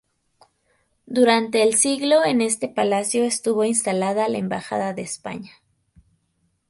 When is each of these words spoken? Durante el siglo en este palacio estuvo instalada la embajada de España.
Durante 1.05 1.61
el 1.61 1.75
siglo 1.75 2.25
en 2.25 2.41
este 2.41 2.67
palacio 2.67 3.23
estuvo 3.23 3.65
instalada 3.65 4.29
la 4.29 4.39
embajada 4.39 4.93
de 4.95 5.03
España. 5.03 5.51